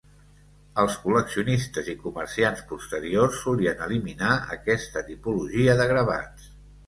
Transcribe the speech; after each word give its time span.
Els 0.83 0.93
col·leccionistes 1.01 1.91
i 1.93 1.95
comerciants 2.05 2.63
posteriors 2.71 3.37
solien 3.43 3.85
eliminar 3.89 4.33
aquesta 4.57 5.07
tipologia 5.11 5.77
de 5.83 5.89
gravats. 5.95 6.49